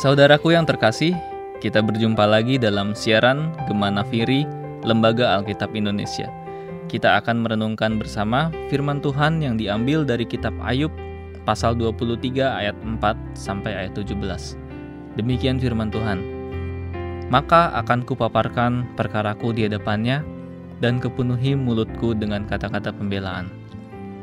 [0.00, 1.12] Saudaraku yang terkasih,
[1.60, 4.48] kita berjumpa lagi dalam siaran Gemana Firi
[4.80, 6.32] Lembaga Alkitab Indonesia.
[6.88, 10.88] Kita akan merenungkan bersama firman Tuhan yang diambil dari kitab Ayub
[11.44, 12.96] pasal 23 ayat 4
[13.36, 14.16] sampai ayat 17.
[15.20, 16.24] Demikian firman Tuhan.
[17.28, 20.24] Maka akan kupaparkan perkaraku di hadapannya
[20.80, 23.52] dan kepenuhi mulutku dengan kata-kata pembelaan.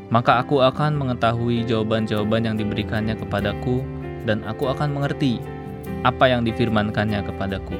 [0.09, 3.85] Maka aku akan mengetahui jawaban-jawaban yang diberikannya kepadaku
[4.25, 5.37] dan aku akan mengerti
[6.03, 7.75] apa yang difirmankannya kepadaku.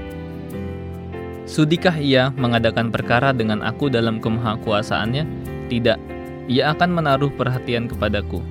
[1.48, 5.24] Sudikah ia mengadakan perkara dengan aku dalam kemahakuasaannya?
[5.72, 5.98] Tidak,
[6.52, 8.44] ia akan menaruh perhatian kepadaku.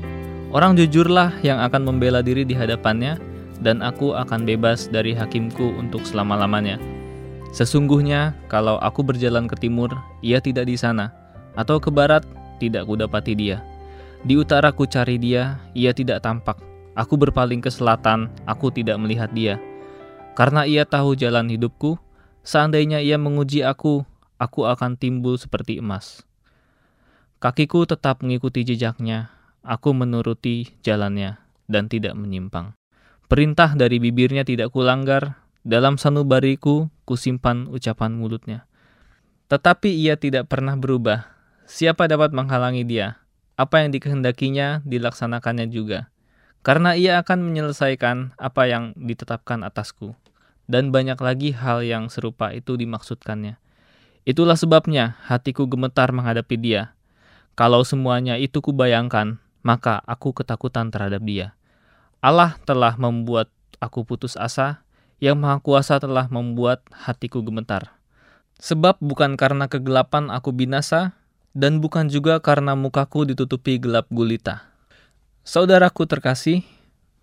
[0.49, 3.21] Orang jujurlah yang akan membela diri di hadapannya,
[3.61, 6.81] dan aku akan bebas dari hakimku untuk selama-lamanya.
[7.53, 11.13] Sesungguhnya, kalau aku berjalan ke timur, ia tidak di sana,
[11.57, 12.25] atau ke barat,
[12.61, 13.61] tidak kudapati dia.
[14.25, 16.57] Di utara ku cari dia, ia tidak tampak.
[16.97, 19.61] Aku berpaling ke selatan, aku tidak melihat dia.
[20.33, 22.01] Karena ia tahu jalan hidupku,
[22.41, 24.01] seandainya ia menguji aku,
[24.41, 26.25] aku akan timbul seperti emas.
[27.37, 29.29] Kakiku tetap mengikuti jejaknya,
[29.61, 31.37] aku menuruti jalannya,
[31.69, 32.73] dan tidak menyimpang.
[33.29, 35.37] Perintah dari bibirnya tidak kulanggar,
[35.69, 38.65] dalam sanubariku kusimpan ucapan mulutnya.
[39.53, 41.29] Tetapi ia tidak pernah berubah.
[41.69, 43.21] Siapa dapat menghalangi dia?
[43.61, 46.09] Apa yang dikehendakinya dilaksanakannya juga
[46.67, 50.19] karena ia akan menyelesaikan apa yang ditetapkan atasku,
[50.67, 53.55] dan banyak lagi hal yang serupa itu dimaksudkannya.
[54.27, 56.99] Itulah sebabnya hatiku gemetar menghadapi dia.
[57.55, 61.55] Kalau semuanya itu kubayangkan, maka aku ketakutan terhadap dia.
[62.19, 63.47] Allah telah membuat
[63.79, 64.83] aku putus asa,
[65.23, 67.95] yang Maha Kuasa telah membuat hatiku gemetar.
[68.59, 71.15] Sebab bukan karena kegelapan aku binasa,
[71.55, 74.76] dan bukan juga karena mukaku ditutupi gelap gulita.
[75.47, 76.67] Saudaraku terkasih,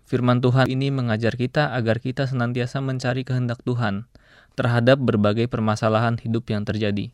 [0.08, 4.08] firman Tuhan ini mengajar kita agar kita senantiasa mencari kehendak Tuhan
[4.56, 7.12] terhadap berbagai permasalahan hidup yang terjadi.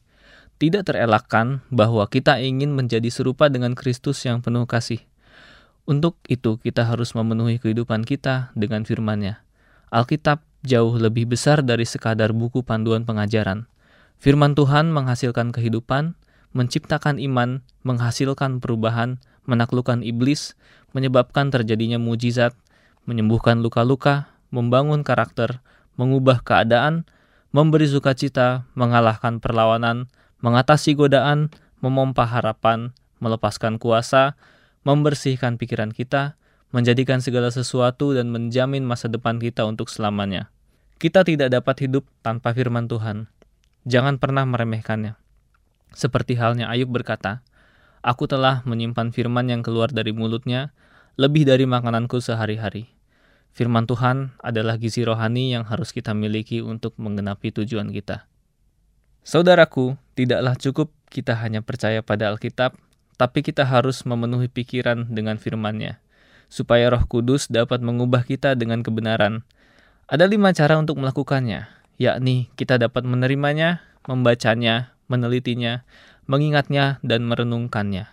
[0.63, 5.03] Tidak terelakkan bahwa kita ingin menjadi serupa dengan Kristus yang penuh kasih.
[5.83, 9.43] Untuk itu kita harus memenuhi kehidupan kita dengan firman-Nya.
[9.91, 13.67] Alkitab jauh lebih besar dari sekadar buku panduan pengajaran.
[14.23, 16.15] Firman Tuhan menghasilkan kehidupan,
[16.55, 20.59] menciptakan iman, menghasilkan perubahan, menaklukkan iblis,
[20.93, 22.57] menyebabkan terjadinya mujizat,
[23.07, 25.63] menyembuhkan luka-luka, membangun karakter,
[25.97, 27.07] mengubah keadaan,
[27.51, 34.37] memberi sukacita, mengalahkan perlawanan, mengatasi godaan, memompa harapan, melepaskan kuasa,
[34.85, 36.41] membersihkan pikiran kita,
[36.71, 40.49] menjadikan segala sesuatu dan menjamin masa depan kita untuk selamanya.
[41.01, 43.27] Kita tidak dapat hidup tanpa firman Tuhan.
[43.89, 45.17] Jangan pernah meremehkannya.
[45.91, 47.43] Seperti halnya Ayub berkata,
[48.01, 50.73] Aku telah menyimpan firman yang keluar dari mulutnya,
[51.21, 52.89] lebih dari makananku sehari-hari.
[53.53, 58.25] Firman Tuhan adalah gizi rohani yang harus kita miliki untuk menggenapi tujuan kita.
[59.21, 62.73] Saudaraku, tidaklah cukup kita hanya percaya pada Alkitab,
[63.21, 66.01] tapi kita harus memenuhi pikiran dengan firman-Nya,
[66.49, 69.45] supaya Roh Kudus dapat mengubah kita dengan kebenaran.
[70.09, 71.69] Ada lima cara untuk melakukannya,
[72.01, 75.85] yakni kita dapat menerimanya, membacanya, menelitinya,
[76.31, 78.07] mengingatnya, dan merenungkannya.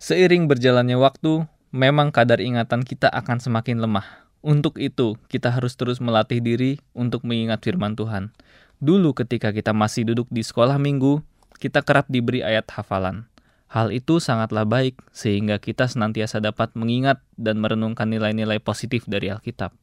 [0.00, 4.24] Seiring berjalannya waktu, memang kadar ingatan kita akan semakin lemah.
[4.40, 8.32] Untuk itu, kita harus terus melatih diri untuk mengingat firman Tuhan.
[8.80, 11.20] Dulu ketika kita masih duduk di sekolah minggu,
[11.60, 13.28] kita kerap diberi ayat hafalan.
[13.68, 19.76] Hal itu sangatlah baik sehingga kita senantiasa dapat mengingat dan merenungkan nilai-nilai positif dari Alkitab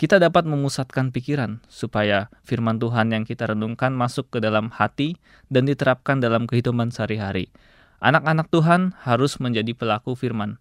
[0.00, 5.20] kita dapat memusatkan pikiran supaya firman Tuhan yang kita renungkan masuk ke dalam hati
[5.52, 7.52] dan diterapkan dalam kehidupan sehari-hari.
[8.00, 10.56] Anak-anak Tuhan harus menjadi pelaku firman.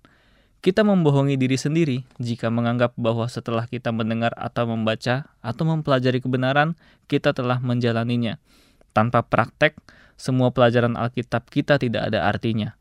[0.60, 6.76] Kita membohongi diri sendiri jika menganggap bahwa setelah kita mendengar atau membaca atau mempelajari kebenaran,
[7.08, 8.44] kita telah menjalaninya.
[8.92, 9.80] Tanpa praktek,
[10.20, 12.76] semua pelajaran Alkitab kita tidak ada artinya.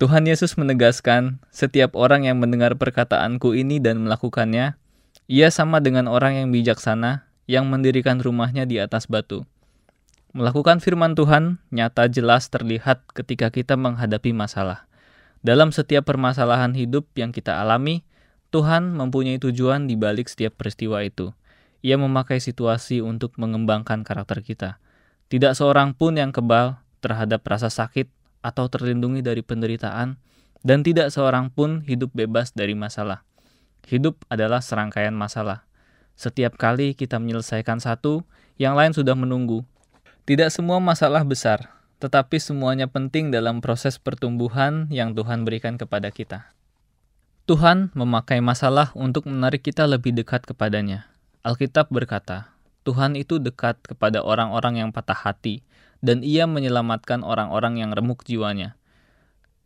[0.00, 4.80] Tuhan Yesus menegaskan, setiap orang yang mendengar perkataanku ini dan melakukannya,
[5.30, 9.46] ia sama dengan orang yang bijaksana yang mendirikan rumahnya di atas batu.
[10.32, 14.88] Melakukan firman Tuhan nyata jelas terlihat ketika kita menghadapi masalah.
[15.44, 18.06] Dalam setiap permasalahan hidup yang kita alami,
[18.48, 21.34] Tuhan mempunyai tujuan di balik setiap peristiwa itu.
[21.82, 24.78] Ia memakai situasi untuk mengembangkan karakter kita.
[25.28, 28.06] Tidak seorang pun yang kebal terhadap rasa sakit
[28.40, 30.16] atau terlindungi dari penderitaan,
[30.62, 33.26] dan tidak seorang pun hidup bebas dari masalah.
[33.86, 35.66] Hidup adalah serangkaian masalah.
[36.14, 38.22] Setiap kali kita menyelesaikan satu,
[38.60, 39.66] yang lain sudah menunggu.
[40.22, 46.50] Tidak semua masalah besar, tetapi semuanya penting dalam proses pertumbuhan yang Tuhan berikan kepada kita.
[47.46, 51.10] Tuhan memakai masalah untuk menarik kita lebih dekat kepadanya.
[51.42, 52.54] Alkitab berkata,
[52.86, 55.66] Tuhan itu dekat kepada orang-orang yang patah hati,
[56.02, 58.78] dan ia menyelamatkan orang-orang yang remuk jiwanya.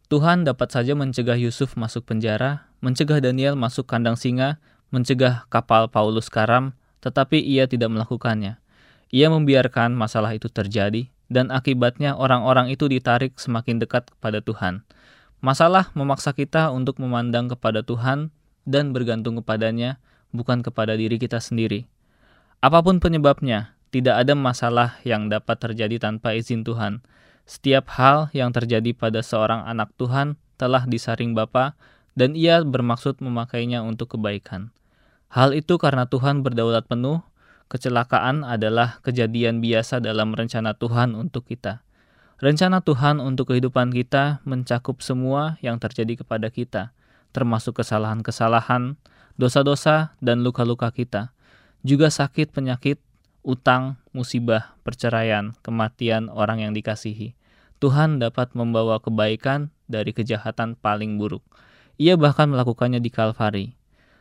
[0.08, 6.28] Tuhan dapat saja mencegah Yusuf masuk penjara, mencegah Daniel masuk kandang singa, mencegah kapal Paulus
[6.30, 8.58] karam, tetapi ia tidak melakukannya.
[9.14, 14.82] Ia membiarkan masalah itu terjadi, dan akibatnya orang-orang itu ditarik semakin dekat kepada Tuhan.
[15.42, 18.34] Masalah memaksa kita untuk memandang kepada Tuhan
[18.66, 20.02] dan bergantung kepadanya,
[20.34, 21.86] bukan kepada diri kita sendiri.
[22.58, 27.04] Apa pun penyebabnya, tidak ada masalah yang dapat terjadi tanpa izin Tuhan.
[27.46, 31.78] Setiap hal yang terjadi pada seorang anak Tuhan telah disaring Bapa
[32.16, 34.72] dan ia bermaksud memakainya untuk kebaikan.
[35.28, 37.20] Hal itu karena Tuhan berdaulat penuh,
[37.68, 41.84] kecelakaan adalah kejadian biasa dalam rencana Tuhan untuk kita.
[42.40, 46.92] Rencana Tuhan untuk kehidupan kita mencakup semua yang terjadi kepada kita,
[47.32, 48.96] termasuk kesalahan-kesalahan,
[49.40, 51.32] dosa-dosa, dan luka-luka kita,
[51.84, 53.00] juga sakit, penyakit,
[53.44, 57.36] utang, musibah, perceraian, kematian orang yang dikasihi.
[57.76, 61.44] Tuhan dapat membawa kebaikan dari kejahatan paling buruk.
[61.96, 63.72] Ia bahkan melakukannya di Kalvari.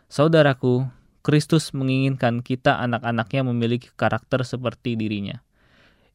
[0.07, 0.88] Saudaraku,
[1.25, 5.44] Kristus menginginkan kita anak-anaknya memiliki karakter seperti dirinya.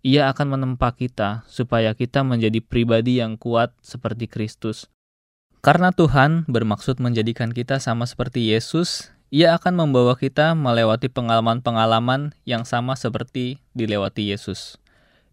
[0.01, 4.89] Ia akan menempa kita supaya kita menjadi pribadi yang kuat seperti Kristus.
[5.61, 12.67] Karena Tuhan bermaksud menjadikan kita sama seperti Yesus, Ia akan membawa kita melewati pengalaman-pengalaman yang
[12.67, 14.81] sama seperti dilewati Yesus.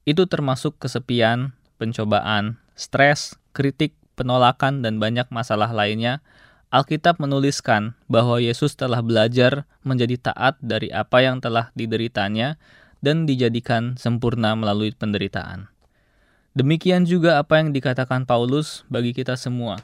[0.03, 6.25] Itu termasuk kesepian, pencobaan, stres, kritik, penolakan, dan banyak masalah lainnya.
[6.73, 12.59] Alkitab menuliskan bahwa Yesus telah belajar menjadi taat dari apa yang telah dideritanya
[12.99, 15.71] dan dijadikan sempurna melalui penderitaan.
[16.57, 19.77] Demikian juga apa yang dikatakan Paulus bagi kita semua.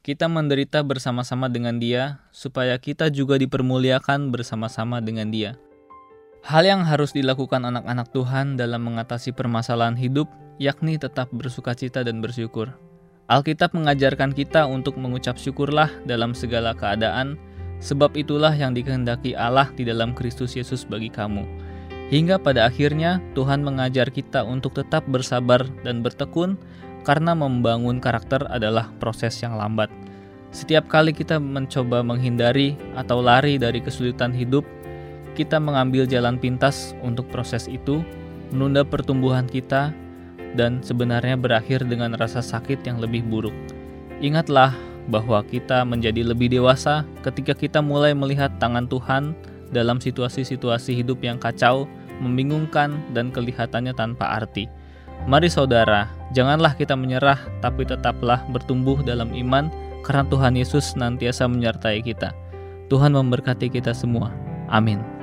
[0.00, 5.60] Kita menderita bersama-sama dengan Dia, supaya kita juga dipermuliakan bersama-sama dengan Dia.
[6.48, 12.72] Hal yang harus dilakukan anak-anak Tuhan dalam mengatasi permasalahan hidup, yakni tetap bersukacita dan bersyukur.
[13.28, 17.36] Alkitab mengajarkan kita untuk mengucap syukurlah dalam segala keadaan,
[17.76, 21.44] sebab itulah yang dikehendaki Allah di dalam Kristus Yesus bagi kamu
[22.08, 26.56] Hingga pada akhirnya Tuhan mengajar kita untuk tetap bersabar dan bertekun
[27.04, 29.92] karena membangun karakter adalah proses yang lambat.
[30.48, 34.64] Setiap kali kita mencoba menghindari atau lari dari kesulitan hidup,
[35.36, 38.00] kita mengambil jalan pintas untuk proses itu,
[38.56, 39.92] menunda pertumbuhan kita,
[40.54, 43.54] dan sebenarnya berakhir dengan rasa sakit yang lebih buruk.
[44.22, 44.72] Ingatlah
[45.08, 49.32] bahwa kita menjadi lebih dewasa ketika kita mulai melihat tangan Tuhan
[49.72, 51.88] dalam situasi-situasi hidup yang kacau,
[52.20, 54.68] membingungkan, dan kelihatannya tanpa arti.
[55.26, 59.68] Mari saudara, janganlah kita menyerah, tapi tetaplah bertumbuh dalam iman,
[60.06, 62.32] karena Tuhan Yesus nantiasa menyertai kita.
[62.88, 64.32] Tuhan memberkati kita semua.
[64.72, 65.17] Amin.